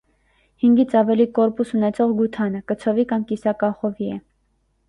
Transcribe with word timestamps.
Հինգից 0.63 0.95
ավելի 1.01 1.27
կորպուս 1.35 1.75
ունեցող 1.79 2.15
գութանը՝ 2.23 2.63
կցովի 2.73 3.07
կամ 3.13 3.27
կիսակախովի 3.33 4.11
է։ 4.19 4.19